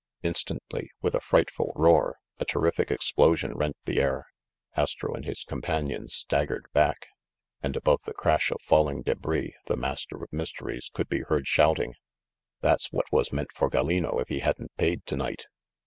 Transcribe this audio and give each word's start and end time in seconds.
Instantly, 0.23 0.89
with 1.03 1.13
a 1.13 1.19
frightful 1.21 1.71
roar, 1.75 2.17
a 2.39 2.45
terrific 2.45 2.89
ex 2.89 3.11
plosion 3.15 3.53
rent 3.53 3.77
the 3.85 4.01
air. 4.01 4.25
Astro 4.75 5.13
and 5.13 5.23
his 5.25 5.43
companions 5.43 6.15
stag 6.15 6.47
gered 6.49 6.63
back, 6.73 7.05
and 7.61 7.75
above 7.75 8.01
the 8.05 8.13
crash 8.15 8.49
of 8.49 8.59
falling 8.63 9.03
debris 9.03 9.53
the 9.67 9.77
Master 9.77 10.23
of 10.23 10.33
Mysteries 10.33 10.89
could 10.91 11.07
be 11.07 11.21
heard 11.27 11.45
shouting: 11.45 11.93
"That's 12.61 12.91
what 12.91 13.11
was 13.11 13.31
meant 13.31 13.51
for 13.53 13.69
Gallino 13.69 14.19
if 14.19 14.29
he 14.29 14.39
hadn't 14.39 14.75
paid 14.75 15.05
to 15.05 15.15
night!" 15.15 15.45